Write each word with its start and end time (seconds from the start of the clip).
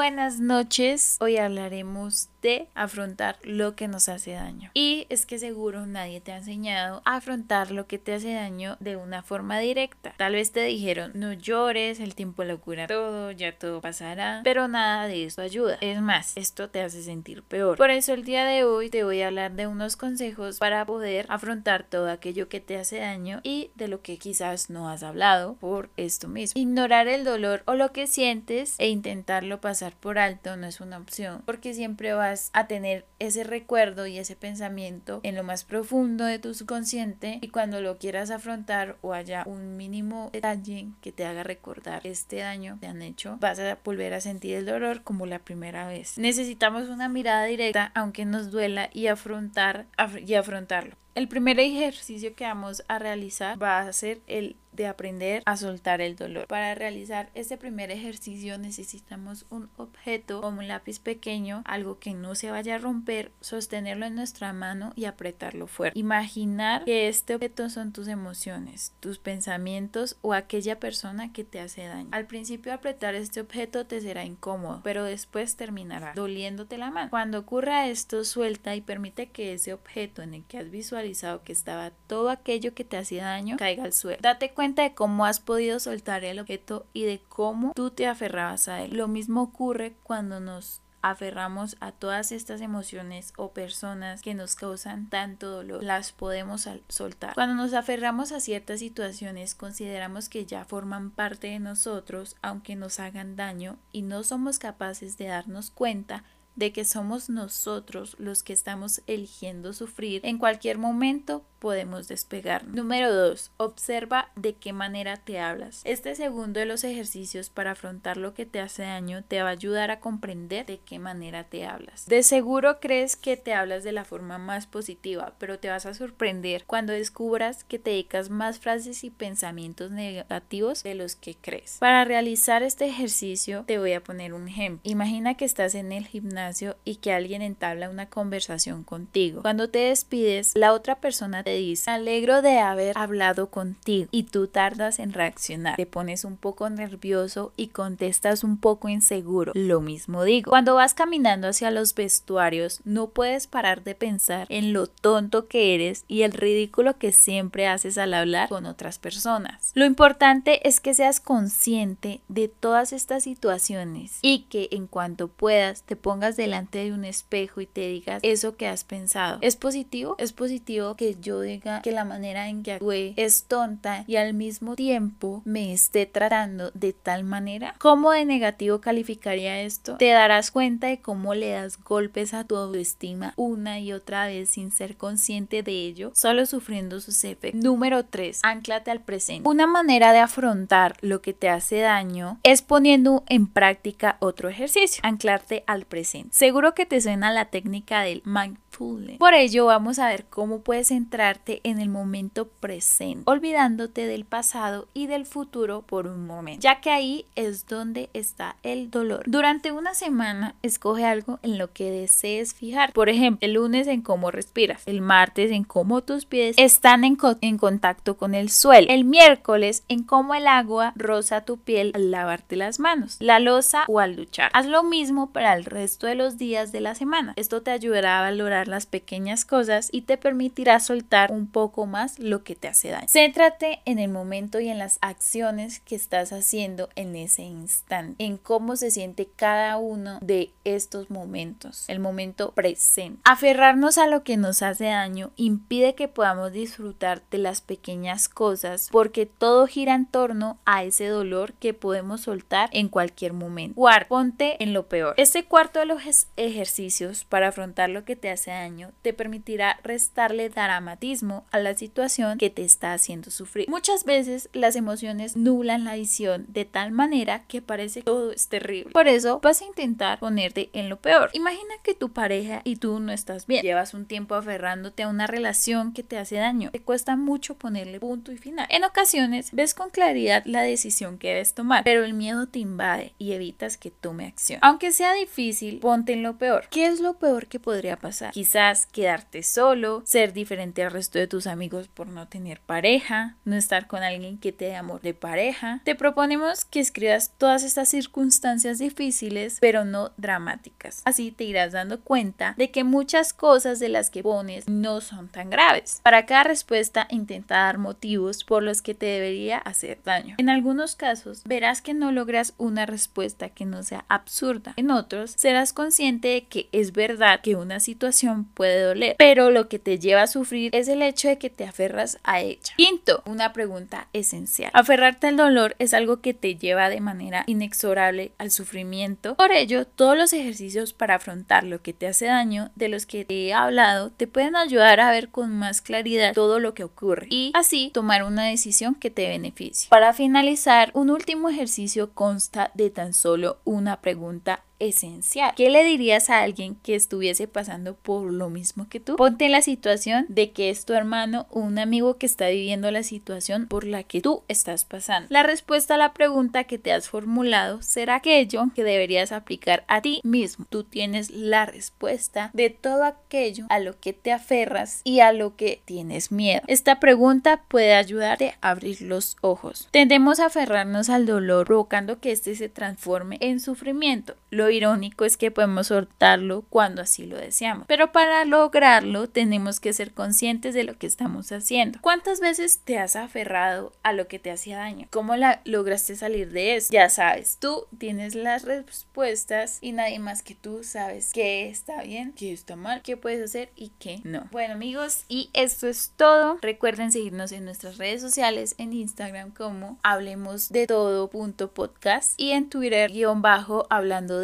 buenas 0.00 0.40
noches. 0.40 1.18
Hoy 1.20 1.36
hablaremos 1.36 2.30
de 2.42 2.68
afrontar 2.74 3.36
lo 3.42 3.74
que 3.74 3.88
nos 3.88 4.08
hace 4.08 4.32
daño. 4.32 4.70
Y 4.74 5.06
es 5.08 5.26
que 5.26 5.38
seguro 5.38 5.86
nadie 5.86 6.20
te 6.20 6.32
ha 6.32 6.38
enseñado 6.38 7.02
a 7.04 7.16
afrontar 7.16 7.70
lo 7.70 7.86
que 7.86 7.98
te 7.98 8.14
hace 8.14 8.34
daño 8.34 8.76
de 8.80 8.96
una 8.96 9.22
forma 9.22 9.58
directa. 9.58 10.14
Tal 10.16 10.34
vez 10.34 10.52
te 10.52 10.64
dijeron, 10.64 11.12
no 11.14 11.32
llores, 11.32 12.00
el 12.00 12.14
tiempo 12.14 12.44
lo 12.44 12.60
cura 12.60 12.86
todo, 12.86 13.30
ya 13.30 13.56
todo 13.56 13.80
pasará, 13.80 14.40
pero 14.44 14.68
nada 14.68 15.06
de 15.06 15.24
esto 15.24 15.42
ayuda. 15.42 15.78
Es 15.80 16.00
más, 16.00 16.36
esto 16.36 16.70
te 16.70 16.82
hace 16.82 17.02
sentir 17.02 17.42
peor. 17.42 17.76
Por 17.76 17.90
eso 17.90 18.14
el 18.14 18.24
día 18.24 18.44
de 18.44 18.64
hoy 18.64 18.90
te 18.90 19.04
voy 19.04 19.22
a 19.22 19.28
hablar 19.28 19.52
de 19.52 19.66
unos 19.66 19.96
consejos 19.96 20.58
para 20.58 20.84
poder 20.84 21.26
afrontar 21.28 21.84
todo 21.84 22.10
aquello 22.10 22.48
que 22.48 22.60
te 22.60 22.76
hace 22.76 22.98
daño 22.98 23.40
y 23.42 23.70
de 23.74 23.88
lo 23.88 24.02
que 24.02 24.18
quizás 24.18 24.70
no 24.70 24.88
has 24.88 25.02
hablado 25.02 25.54
por 25.54 25.90
esto 25.96 26.28
mismo. 26.28 26.60
Ignorar 26.60 27.08
el 27.08 27.24
dolor 27.24 27.62
o 27.66 27.74
lo 27.74 27.92
que 27.92 28.06
sientes 28.06 28.74
e 28.78 28.88
intentarlo 28.88 29.60
pasar 29.60 29.94
por 29.94 30.18
alto 30.18 30.56
no 30.56 30.66
es 30.66 30.80
una 30.80 30.98
opción, 30.98 31.42
porque 31.46 31.74
siempre 31.74 32.12
a 32.52 32.66
tener 32.66 33.06
ese 33.18 33.44
recuerdo 33.44 34.06
y 34.06 34.18
ese 34.18 34.36
pensamiento 34.36 35.20
en 35.22 35.34
lo 35.34 35.42
más 35.42 35.64
profundo 35.64 36.24
de 36.24 36.38
tu 36.38 36.54
subconsciente 36.54 37.38
y 37.40 37.48
cuando 37.48 37.80
lo 37.80 37.98
quieras 37.98 38.30
afrontar 38.30 38.96
o 39.00 39.12
haya 39.12 39.44
un 39.46 39.76
mínimo 39.76 40.30
detalle 40.32 40.88
que 41.00 41.12
te 41.12 41.24
haga 41.24 41.42
recordar 41.42 42.06
este 42.06 42.36
daño 42.36 42.78
que 42.80 42.86
han 42.86 43.02
hecho, 43.02 43.36
vas 43.40 43.58
a 43.58 43.78
volver 43.84 44.14
a 44.14 44.20
sentir 44.20 44.54
el 44.56 44.66
dolor 44.66 45.02
como 45.02 45.26
la 45.26 45.40
primera 45.40 45.86
vez. 45.86 46.18
Necesitamos 46.18 46.88
una 46.88 47.08
mirada 47.08 47.44
directa 47.44 47.92
aunque 47.94 48.24
nos 48.24 48.50
duela 48.50 48.90
y 48.92 49.08
afrontar 49.08 49.86
y 50.26 50.34
afrontarlo. 50.34 50.96
El 51.14 51.26
primer 51.26 51.58
ejercicio 51.58 52.34
que 52.36 52.44
vamos 52.44 52.84
a 52.86 52.98
realizar 53.00 53.60
va 53.60 53.80
a 53.80 53.92
ser 53.92 54.20
el 54.28 54.56
de 54.72 54.86
aprender 54.86 55.42
a 55.46 55.56
soltar 55.56 56.00
el 56.00 56.16
dolor. 56.16 56.46
Para 56.46 56.74
realizar 56.74 57.30
este 57.34 57.56
primer 57.56 57.90
ejercicio 57.90 58.58
necesitamos 58.58 59.46
un 59.50 59.68
objeto 59.76 60.40
como 60.40 60.60
un 60.60 60.68
lápiz 60.68 60.98
pequeño, 60.98 61.62
algo 61.64 61.98
que 61.98 62.14
no 62.14 62.34
se 62.34 62.50
vaya 62.50 62.76
a 62.76 62.78
romper, 62.78 63.32
sostenerlo 63.40 64.06
en 64.06 64.14
nuestra 64.14 64.52
mano 64.52 64.92
y 64.96 65.04
apretarlo 65.04 65.66
fuerte. 65.66 65.98
Imaginar 65.98 66.84
que 66.84 67.08
este 67.08 67.34
objeto 67.34 67.70
son 67.70 67.92
tus 67.92 68.08
emociones, 68.08 68.92
tus 69.00 69.18
pensamientos 69.18 70.16
o 70.22 70.32
aquella 70.32 70.78
persona 70.78 71.32
que 71.32 71.44
te 71.44 71.60
hace 71.60 71.84
daño. 71.86 72.08
Al 72.12 72.26
principio 72.26 72.72
apretar 72.72 73.14
este 73.14 73.40
objeto 73.40 73.86
te 73.86 74.00
será 74.00 74.24
incómodo, 74.24 74.80
pero 74.84 75.04
después 75.04 75.56
terminará 75.56 76.12
doliéndote 76.14 76.78
la 76.78 76.90
mano. 76.90 77.10
Cuando 77.10 77.38
ocurra 77.38 77.88
esto, 77.88 78.24
suelta 78.24 78.74
y 78.76 78.80
permite 78.80 79.28
que 79.28 79.52
ese 79.52 79.72
objeto 79.72 80.22
en 80.22 80.34
el 80.34 80.44
que 80.44 80.58
has 80.58 80.70
visualizado 80.70 81.42
que 81.42 81.52
estaba 81.52 81.90
todo 82.06 82.30
aquello 82.30 82.74
que 82.74 82.84
te 82.84 82.96
hacía 82.96 83.24
daño 83.24 83.56
caiga 83.56 83.84
al 83.84 83.92
suelo. 83.92 84.18
Date 84.20 84.52
de 84.60 84.94
cómo 84.94 85.24
has 85.24 85.40
podido 85.40 85.80
soltar 85.80 86.22
el 86.22 86.38
objeto 86.38 86.86
y 86.92 87.04
de 87.04 87.22
cómo 87.28 87.72
tú 87.74 87.90
te 87.90 88.06
aferrabas 88.06 88.68
a 88.68 88.82
él. 88.82 88.94
Lo 88.94 89.08
mismo 89.08 89.40
ocurre 89.40 89.96
cuando 90.02 90.38
nos 90.38 90.82
aferramos 91.00 91.78
a 91.80 91.92
todas 91.92 92.30
estas 92.30 92.60
emociones 92.60 93.32
o 93.38 93.52
personas 93.52 94.20
que 94.20 94.34
nos 94.34 94.56
causan 94.56 95.08
tanto 95.08 95.48
dolor, 95.50 95.82
las 95.82 96.12
podemos 96.12 96.68
soltar. 96.88 97.32
Cuando 97.34 97.54
nos 97.54 97.72
aferramos 97.72 98.32
a 98.32 98.40
ciertas 98.40 98.80
situaciones, 98.80 99.54
consideramos 99.54 100.28
que 100.28 100.44
ya 100.44 100.66
forman 100.66 101.10
parte 101.10 101.46
de 101.46 101.58
nosotros, 101.58 102.36
aunque 102.42 102.76
nos 102.76 103.00
hagan 103.00 103.36
daño, 103.36 103.78
y 103.92 104.02
no 104.02 104.22
somos 104.24 104.58
capaces 104.58 105.16
de 105.16 105.28
darnos 105.28 105.70
cuenta 105.70 106.22
de 106.54 106.74
que 106.74 106.84
somos 106.84 107.30
nosotros 107.30 108.14
los 108.18 108.42
que 108.42 108.52
estamos 108.52 109.00
eligiendo 109.06 109.72
sufrir 109.72 110.20
en 110.26 110.36
cualquier 110.36 110.76
momento 110.76 111.46
podemos 111.60 112.08
despegar. 112.08 112.66
Número 112.66 113.14
2. 113.14 113.52
Observa 113.58 114.30
de 114.34 114.54
qué 114.54 114.72
manera 114.72 115.18
te 115.18 115.38
hablas. 115.38 115.82
Este 115.84 116.14
segundo 116.16 116.58
de 116.58 116.66
los 116.66 116.82
ejercicios 116.82 117.50
para 117.50 117.72
afrontar 117.72 118.16
lo 118.16 118.34
que 118.34 118.46
te 118.46 118.60
hace 118.60 118.82
daño 118.82 119.22
te 119.22 119.42
va 119.42 119.50
a 119.50 119.52
ayudar 119.52 119.90
a 119.90 120.00
comprender 120.00 120.66
de 120.66 120.78
qué 120.78 120.98
manera 120.98 121.44
te 121.44 121.66
hablas. 121.66 122.06
De 122.06 122.22
seguro 122.22 122.80
crees 122.80 123.14
que 123.14 123.36
te 123.36 123.54
hablas 123.54 123.84
de 123.84 123.92
la 123.92 124.04
forma 124.04 124.38
más 124.38 124.66
positiva, 124.66 125.34
pero 125.38 125.58
te 125.58 125.68
vas 125.68 125.86
a 125.86 125.94
sorprender 125.94 126.64
cuando 126.66 126.92
descubras 126.92 127.62
que 127.62 127.78
te 127.78 127.90
dedicas 127.90 128.30
más 128.30 128.58
frases 128.58 129.04
y 129.04 129.10
pensamientos 129.10 129.90
negativos 129.90 130.82
de 130.82 130.94
los 130.94 131.14
que 131.14 131.36
crees. 131.36 131.76
Para 131.78 132.04
realizar 132.04 132.62
este 132.62 132.86
ejercicio 132.86 133.64
te 133.66 133.78
voy 133.78 133.92
a 133.92 134.02
poner 134.02 134.32
un 134.32 134.48
ejemplo. 134.48 134.80
Imagina 134.90 135.34
que 135.34 135.44
estás 135.44 135.74
en 135.74 135.92
el 135.92 136.06
gimnasio 136.06 136.76
y 136.84 136.96
que 136.96 137.12
alguien 137.12 137.42
entabla 137.42 137.90
una 137.90 138.08
conversación 138.08 138.82
contigo. 138.82 139.42
Cuando 139.42 139.68
te 139.68 139.80
despides, 139.80 140.52
la 140.54 140.72
otra 140.72 141.00
persona 141.00 141.42
te 141.42 141.49
dice, 141.56 141.90
alegro 141.90 142.42
de 142.42 142.58
haber 142.58 142.96
hablado 142.96 143.50
contigo 143.50 144.08
y 144.10 144.24
tú 144.24 144.46
tardas 144.46 144.98
en 144.98 145.12
reaccionar, 145.12 145.76
te 145.76 145.86
pones 145.86 146.24
un 146.24 146.36
poco 146.36 146.68
nervioso 146.70 147.52
y 147.56 147.68
contestas 147.68 148.44
un 148.44 148.58
poco 148.58 148.88
inseguro. 148.88 149.52
Lo 149.54 149.80
mismo 149.80 150.24
digo. 150.24 150.50
Cuando 150.50 150.74
vas 150.74 150.94
caminando 150.94 151.48
hacia 151.48 151.70
los 151.70 151.94
vestuarios, 151.94 152.80
no 152.84 153.08
puedes 153.08 153.46
parar 153.46 153.82
de 153.84 153.94
pensar 153.94 154.46
en 154.48 154.72
lo 154.72 154.86
tonto 154.86 155.46
que 155.46 155.74
eres 155.74 156.04
y 156.08 156.22
el 156.22 156.32
ridículo 156.32 156.98
que 156.98 157.12
siempre 157.12 157.66
haces 157.66 157.98
al 157.98 158.14
hablar 158.14 158.48
con 158.48 158.66
otras 158.66 158.98
personas. 158.98 159.72
Lo 159.74 159.84
importante 159.84 160.66
es 160.68 160.80
que 160.80 160.94
seas 160.94 161.20
consciente 161.20 162.20
de 162.28 162.48
todas 162.48 162.92
estas 162.92 163.24
situaciones 163.24 164.18
y 164.22 164.40
que 164.50 164.68
en 164.72 164.86
cuanto 164.86 165.28
puedas 165.28 165.82
te 165.82 165.96
pongas 165.96 166.36
delante 166.36 166.78
de 166.78 166.92
un 166.92 167.04
espejo 167.04 167.60
y 167.60 167.66
te 167.66 167.88
digas 167.88 168.20
eso 168.22 168.56
que 168.56 168.68
has 168.68 168.84
pensado. 168.84 169.38
¿Es 169.40 169.56
positivo? 169.56 170.14
Es 170.18 170.32
positivo 170.32 170.96
que 170.96 171.16
yo 171.20 171.39
diga 171.40 171.82
que 171.82 171.92
la 171.92 172.04
manera 172.04 172.48
en 172.48 172.62
que 172.62 172.72
actúe 172.72 173.14
es 173.16 173.44
tonta 173.44 174.04
y 174.06 174.16
al 174.16 174.34
mismo 174.34 174.76
tiempo 174.76 175.42
me 175.44 175.72
esté 175.72 176.06
tratando 176.06 176.70
de 176.74 176.92
tal 176.92 177.24
manera? 177.24 177.74
¿Cómo 177.78 178.12
de 178.12 178.24
negativo 178.24 178.80
calificaría 178.80 179.60
esto? 179.62 179.96
Te 179.96 180.10
darás 180.10 180.50
cuenta 180.50 180.88
de 180.88 181.00
cómo 181.00 181.34
le 181.34 181.50
das 181.50 181.82
golpes 181.82 182.34
a 182.34 182.44
tu 182.44 182.56
autoestima 182.56 183.32
una 183.36 183.80
y 183.80 183.92
otra 183.92 184.26
vez 184.26 184.50
sin 184.50 184.70
ser 184.70 184.96
consciente 184.96 185.62
de 185.62 185.72
ello, 185.72 186.12
solo 186.14 186.46
sufriendo 186.46 187.00
sus 187.00 187.24
efectos. 187.24 187.62
Número 187.62 188.04
3. 188.04 188.40
Anclate 188.42 188.90
al 188.90 189.00
presente. 189.00 189.48
Una 189.48 189.66
manera 189.66 190.12
de 190.12 190.18
afrontar 190.18 190.96
lo 191.00 191.20
que 191.22 191.32
te 191.32 191.48
hace 191.48 191.80
daño 191.80 192.38
es 192.42 192.62
poniendo 192.62 193.24
en 193.28 193.46
práctica 193.46 194.16
otro 194.20 194.48
ejercicio, 194.48 195.00
anclarte 195.04 195.64
al 195.66 195.84
presente. 195.84 196.30
Seguro 196.32 196.74
que 196.74 196.86
te 196.86 197.00
suena 197.00 197.32
la 197.32 197.46
técnica 197.46 198.02
del 198.02 198.22
mindfulness. 198.24 198.69
Por 199.18 199.34
ello 199.34 199.66
vamos 199.66 199.98
a 199.98 200.08
ver 200.08 200.24
cómo 200.30 200.60
puedes 200.60 200.90
entrar 200.90 201.40
en 201.46 201.80
el 201.80 201.88
momento 201.88 202.46
presente, 202.46 203.22
olvidándote 203.26 204.06
del 204.06 204.24
pasado 204.24 204.88
y 204.94 205.06
del 205.06 205.26
futuro 205.26 205.82
por 205.82 206.06
un 206.06 206.26
momento, 206.26 206.62
ya 206.62 206.80
que 206.80 206.90
ahí 206.90 207.26
es 207.34 207.66
donde 207.66 208.08
está 208.14 208.56
el 208.62 208.90
dolor. 208.90 209.24
Durante 209.26 209.72
una 209.72 209.94
semana, 209.94 210.54
escoge 210.62 211.04
algo 211.04 211.38
en 211.42 211.58
lo 211.58 211.72
que 211.72 211.90
desees 211.90 212.54
fijar. 212.54 212.92
Por 212.92 213.08
ejemplo, 213.08 213.46
el 213.46 213.54
lunes 213.54 213.86
en 213.86 214.00
cómo 214.00 214.30
respiras, 214.30 214.82
el 214.86 215.02
martes 215.02 215.50
en 215.50 215.64
cómo 215.64 216.02
tus 216.02 216.24
pies 216.24 216.56
están 216.58 217.04
en, 217.04 217.18
en 217.40 217.58
contacto 217.58 218.16
con 218.16 218.34
el 218.34 218.48
suelo, 218.48 218.86
el 218.90 219.04
miércoles 219.04 219.84
en 219.88 220.04
cómo 220.04 220.34
el 220.34 220.46
agua 220.46 220.92
roza 220.96 221.44
tu 221.44 221.58
piel 221.58 221.92
al 221.94 222.10
lavarte 222.10 222.56
las 222.56 222.80
manos, 222.80 223.16
la 223.20 223.40
losa 223.40 223.84
o 223.88 224.00
al 224.00 224.16
luchar. 224.16 224.50
Haz 224.54 224.66
lo 224.66 224.84
mismo 224.84 225.32
para 225.32 225.54
el 225.54 225.64
resto 225.64 226.06
de 226.06 226.14
los 226.14 226.38
días 226.38 226.72
de 226.72 226.80
la 226.80 226.94
semana. 226.94 227.34
Esto 227.36 227.62
te 227.62 227.70
ayudará 227.72 228.18
a 228.18 228.22
valorar 228.22 228.68
las 228.70 228.86
pequeñas 228.86 229.44
cosas 229.44 229.88
y 229.92 230.02
te 230.02 230.16
permitirá 230.16 230.80
soltar 230.80 231.32
un 231.32 231.46
poco 231.46 231.86
más 231.86 232.18
lo 232.18 232.42
que 232.44 232.54
te 232.54 232.68
hace 232.68 232.90
daño. 232.90 233.06
Céntrate 233.08 233.80
en 233.84 233.98
el 233.98 234.10
momento 234.10 234.60
y 234.60 234.68
en 234.68 234.78
las 234.78 234.98
acciones 235.00 235.80
que 235.80 235.96
estás 235.96 236.32
haciendo 236.32 236.88
en 236.94 237.16
ese 237.16 237.42
instante, 237.42 238.24
en 238.24 238.36
cómo 238.36 238.76
se 238.76 238.90
siente 238.90 239.28
cada 239.36 239.76
uno 239.76 240.18
de 240.22 240.52
estos 240.64 241.10
momentos, 241.10 241.84
el 241.88 242.00
momento 242.00 242.52
presente. 242.52 243.20
Aferrarnos 243.24 243.98
a 243.98 244.06
lo 244.06 244.22
que 244.22 244.36
nos 244.36 244.62
hace 244.62 244.86
daño 244.86 245.30
impide 245.36 245.94
que 245.94 246.08
podamos 246.08 246.52
disfrutar 246.52 247.22
de 247.30 247.38
las 247.38 247.60
pequeñas 247.60 248.28
cosas 248.28 248.88
porque 248.90 249.26
todo 249.26 249.66
gira 249.66 249.94
en 249.94 250.06
torno 250.06 250.58
a 250.64 250.84
ese 250.84 251.06
dolor 251.06 251.52
que 251.54 251.74
podemos 251.74 252.22
soltar 252.22 252.70
en 252.72 252.88
cualquier 252.88 253.32
momento. 253.32 253.74
Cuarto, 253.74 254.08
ponte 254.08 254.62
en 254.62 254.72
lo 254.72 254.86
peor. 254.86 255.14
Este 255.16 255.44
cuarto 255.44 255.80
de 255.80 255.86
los 255.86 256.00
ejercicios 256.36 257.24
para 257.24 257.48
afrontar 257.48 257.90
lo 257.90 258.04
que 258.04 258.16
te 258.16 258.30
hace 258.30 258.50
daño 258.50 258.59
te 259.02 259.12
permitirá 259.12 259.78
restarle 259.82 260.48
dramatismo 260.48 261.44
a 261.50 261.58
la 261.58 261.74
situación 261.74 262.38
que 262.38 262.50
te 262.50 262.64
está 262.64 262.92
haciendo 262.92 263.30
sufrir. 263.30 263.68
Muchas 263.68 264.04
veces 264.04 264.48
las 264.52 264.76
emociones 264.76 265.36
nublan 265.36 265.84
la 265.84 265.94
visión 265.94 266.46
de 266.48 266.64
tal 266.64 266.92
manera 266.92 267.44
que 267.46 267.62
parece 267.62 268.00
que 268.00 268.04
todo 268.04 268.32
es 268.32 268.48
terrible. 268.48 268.92
Por 268.92 269.08
eso 269.08 269.40
vas 269.40 269.62
a 269.62 269.66
intentar 269.66 270.18
ponerte 270.18 270.70
en 270.72 270.88
lo 270.88 270.98
peor. 271.00 271.30
Imagina 271.32 271.74
que 271.82 271.94
tu 271.94 272.12
pareja 272.12 272.62
y 272.64 272.76
tú 272.76 273.00
no 273.00 273.12
estás 273.12 273.46
bien. 273.46 273.62
Llevas 273.62 273.94
un 273.94 274.06
tiempo 274.06 274.34
aferrándote 274.34 275.02
a 275.02 275.08
una 275.08 275.26
relación 275.26 275.92
que 275.92 276.02
te 276.02 276.18
hace 276.18 276.36
daño. 276.36 276.70
Te 276.70 276.80
cuesta 276.80 277.16
mucho 277.16 277.54
ponerle 277.54 278.00
punto 278.00 278.32
y 278.32 278.36
final. 278.36 278.66
En 278.70 278.84
ocasiones 278.84 279.50
ves 279.52 279.74
con 279.74 279.90
claridad 279.90 280.42
la 280.44 280.62
decisión 280.62 281.18
que 281.18 281.28
debes 281.28 281.54
tomar, 281.54 281.84
pero 281.84 282.04
el 282.04 282.14
miedo 282.14 282.46
te 282.46 282.58
invade 282.58 283.14
y 283.18 283.32
evitas 283.32 283.76
que 283.76 283.90
tome 283.90 284.26
acción. 284.26 284.58
Aunque 284.62 284.92
sea 284.92 285.14
difícil, 285.14 285.78
ponte 285.80 286.12
en 286.12 286.22
lo 286.22 286.36
peor. 286.36 286.66
¿Qué 286.70 286.86
es 286.86 287.00
lo 287.00 287.14
peor 287.14 287.46
que 287.46 287.60
podría 287.60 287.96
pasar? 287.96 288.32
Quizás 288.50 288.86
quedarte 288.86 289.44
solo, 289.44 290.02
ser 290.04 290.32
diferente 290.32 290.82
al 290.82 290.90
resto 290.90 291.20
de 291.20 291.28
tus 291.28 291.46
amigos 291.46 291.86
por 291.86 292.08
no 292.08 292.26
tener 292.26 292.60
pareja, 292.60 293.36
no 293.44 293.54
estar 293.54 293.86
con 293.86 294.02
alguien 294.02 294.38
que 294.38 294.50
te 294.50 294.64
dé 294.64 294.74
amor 294.74 295.00
de 295.02 295.14
pareja. 295.14 295.80
Te 295.84 295.94
proponemos 295.94 296.64
que 296.64 296.80
escribas 296.80 297.30
todas 297.38 297.62
estas 297.62 297.88
circunstancias 297.90 298.80
difíciles, 298.80 299.58
pero 299.60 299.84
no 299.84 300.10
dramáticas. 300.16 301.02
Así 301.04 301.30
te 301.30 301.44
irás 301.44 301.70
dando 301.70 302.00
cuenta 302.00 302.56
de 302.58 302.72
que 302.72 302.82
muchas 302.82 303.32
cosas 303.32 303.78
de 303.78 303.88
las 303.88 304.10
que 304.10 304.24
pones 304.24 304.66
no 304.68 305.00
son 305.00 305.28
tan 305.28 305.48
graves. 305.48 306.00
Para 306.02 306.26
cada 306.26 306.42
respuesta 306.42 307.06
intenta 307.08 307.54
dar 307.54 307.78
motivos 307.78 308.42
por 308.42 308.64
los 308.64 308.82
que 308.82 308.96
te 308.96 309.06
debería 309.06 309.58
hacer 309.58 310.00
daño. 310.04 310.34
En 310.38 310.50
algunos 310.50 310.96
casos 310.96 311.42
verás 311.44 311.82
que 311.82 311.94
no 311.94 312.10
logras 312.10 312.54
una 312.58 312.84
respuesta 312.84 313.50
que 313.50 313.64
no 313.64 313.84
sea 313.84 314.06
absurda. 314.08 314.74
En 314.76 314.90
otros 314.90 315.34
serás 315.36 315.72
consciente 315.72 316.26
de 316.26 316.46
que 316.46 316.68
es 316.72 316.90
verdad 316.90 317.42
que 317.42 317.54
una 317.54 317.78
situación 317.78 318.29
puede 318.54 318.82
doler, 318.82 319.16
pero 319.18 319.50
lo 319.50 319.68
que 319.68 319.78
te 319.78 319.98
lleva 319.98 320.22
a 320.22 320.26
sufrir 320.26 320.74
es 320.74 320.88
el 320.88 321.02
hecho 321.02 321.28
de 321.28 321.38
que 321.38 321.50
te 321.50 321.64
aferras 321.64 322.18
a 322.24 322.40
ella. 322.40 322.72
Quinto, 322.76 323.22
una 323.26 323.52
pregunta 323.52 324.08
esencial. 324.12 324.70
Aferrarte 324.74 325.28
al 325.28 325.36
dolor 325.36 325.76
es 325.78 325.94
algo 325.94 326.20
que 326.20 326.34
te 326.34 326.56
lleva 326.56 326.88
de 326.88 327.00
manera 327.00 327.44
inexorable 327.46 328.32
al 328.38 328.50
sufrimiento. 328.50 329.36
Por 329.36 329.52
ello, 329.52 329.86
todos 329.86 330.16
los 330.16 330.32
ejercicios 330.32 330.92
para 330.92 331.16
afrontar 331.16 331.64
lo 331.64 331.82
que 331.82 331.92
te 331.92 332.06
hace 332.06 332.26
daño 332.26 332.70
de 332.74 332.88
los 332.88 333.06
que 333.06 333.24
te 333.24 333.46
he 333.46 333.54
hablado 333.54 334.10
te 334.10 334.26
pueden 334.26 334.56
ayudar 334.56 335.00
a 335.00 335.10
ver 335.10 335.28
con 335.28 335.56
más 335.56 335.82
claridad 335.82 336.34
todo 336.34 336.60
lo 336.60 336.74
que 336.74 336.84
ocurre 336.84 337.26
y 337.30 337.52
así 337.54 337.90
tomar 337.92 338.24
una 338.24 338.44
decisión 338.44 338.94
que 338.94 339.10
te 339.10 339.28
beneficie. 339.28 339.88
Para 339.88 340.12
finalizar, 340.12 340.90
un 340.94 341.10
último 341.10 341.48
ejercicio 341.48 342.12
consta 342.12 342.70
de 342.74 342.90
tan 342.90 343.14
solo 343.14 343.58
una 343.64 344.00
pregunta 344.00 344.62
esencial. 344.80 345.52
¿Qué 345.56 345.70
le 345.70 345.84
dirías 345.84 346.30
a 346.30 346.40
alguien 346.40 346.74
que 346.74 346.94
estuviese 346.94 347.46
pasando 347.46 347.94
por 347.94 348.32
lo 348.32 348.50
mismo 348.50 348.88
que 348.88 348.98
tú? 348.98 349.16
Ponte 349.16 349.46
en 349.46 349.52
la 349.52 349.62
situación 349.62 350.26
de 350.28 350.50
que 350.50 350.70
es 350.70 350.84
tu 350.84 350.94
hermano 350.94 351.46
o 351.50 351.60
un 351.60 351.78
amigo 351.78 352.16
que 352.16 352.26
está 352.26 352.48
viviendo 352.48 352.90
la 352.90 353.02
situación 353.02 353.66
por 353.66 353.84
la 353.84 354.02
que 354.02 354.20
tú 354.20 354.42
estás 354.48 354.84
pasando. 354.84 355.28
La 355.30 355.42
respuesta 355.42 355.94
a 355.94 355.98
la 355.98 356.12
pregunta 356.12 356.64
que 356.64 356.78
te 356.78 356.92
has 356.92 357.08
formulado 357.08 357.82
será 357.82 358.16
aquello 358.16 358.64
que 358.74 358.84
deberías 358.84 359.32
aplicar 359.32 359.84
a 359.86 360.00
ti 360.00 360.20
mismo. 360.24 360.66
Tú 360.68 360.84
tienes 360.84 361.30
la 361.30 361.66
respuesta 361.66 362.50
de 362.52 362.70
todo 362.70 363.04
aquello 363.04 363.66
a 363.68 363.78
lo 363.78 363.98
que 364.00 364.12
te 364.12 364.32
aferras 364.32 365.02
y 365.04 365.20
a 365.20 365.32
lo 365.32 365.56
que 365.56 365.82
tienes 365.84 366.32
miedo. 366.32 366.62
Esta 366.66 367.00
pregunta 367.00 367.62
puede 367.68 367.94
ayudarte 367.94 368.54
a 368.60 368.70
abrir 368.70 369.02
los 369.02 369.36
ojos. 369.42 369.88
Tendemos 369.90 370.40
a 370.40 370.46
aferrarnos 370.46 371.10
al 371.10 371.26
dolor 371.26 371.66
provocando 371.66 372.20
que 372.20 372.32
éste 372.32 372.54
se 372.54 372.68
transforme 372.68 373.36
en 373.40 373.60
sufrimiento. 373.60 374.34
Lo 374.50 374.69
irónico 374.70 375.24
es 375.24 375.36
que 375.36 375.50
podemos 375.50 375.88
soltarlo 375.88 376.64
cuando 376.68 377.02
así 377.02 377.26
lo 377.26 377.36
deseamos. 377.36 377.86
Pero 377.86 378.12
para 378.12 378.44
lograrlo 378.44 379.28
tenemos 379.28 379.80
que 379.80 379.92
ser 379.92 380.12
conscientes 380.12 380.74
de 380.74 380.84
lo 380.84 380.96
que 380.96 381.06
estamos 381.06 381.50
haciendo. 381.52 381.98
¿Cuántas 382.00 382.40
veces 382.40 382.80
te 382.84 382.98
has 382.98 383.16
aferrado 383.16 383.92
a 384.02 384.12
lo 384.12 384.28
que 384.28 384.38
te 384.38 384.50
hacía 384.50 384.78
daño? 384.78 385.06
¿Cómo 385.10 385.36
la 385.36 385.60
lograste 385.64 386.16
salir 386.16 386.50
de 386.52 386.76
eso? 386.76 386.92
Ya 386.92 387.08
sabes, 387.08 387.58
tú 387.58 387.86
tienes 387.98 388.34
las 388.34 388.64
respuestas 388.64 389.78
y 389.80 389.92
nadie 389.92 390.18
más 390.18 390.42
que 390.42 390.54
tú 390.54 390.82
sabes 390.84 391.32
qué 391.32 391.68
está 391.68 392.02
bien, 392.02 392.32
qué 392.32 392.52
está 392.52 392.76
mal, 392.76 393.02
qué 393.02 393.16
puedes 393.16 393.44
hacer 393.44 393.70
y 393.76 393.92
qué 393.98 394.20
no. 394.24 394.48
Bueno 394.50 394.74
amigos, 394.74 395.24
y 395.28 395.50
esto 395.52 395.88
es 395.88 396.12
todo. 396.16 396.58
Recuerden 396.62 397.12
seguirnos 397.12 397.52
en 397.52 397.64
nuestras 397.64 397.98
redes 397.98 398.20
sociales, 398.20 398.74
en 398.78 398.92
Instagram 398.92 399.50
como 399.50 399.98
hablemos 400.02 400.68
de 400.70 400.86
todo.podcast 400.86 402.38
y 402.38 402.52
en 402.52 402.68
Twitter 402.68 403.10
guion 403.10 403.42
bajo 403.42 403.86
hablando 403.90 404.40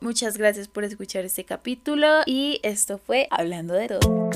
Muchas 0.00 0.36
gracias 0.36 0.68
por 0.68 0.84
escuchar 0.84 1.24
este 1.24 1.44
capítulo 1.44 2.20
y 2.26 2.60
esto 2.62 2.98
fue 2.98 3.28
Hablando 3.30 3.74
de 3.74 3.88
todo. 3.88 4.30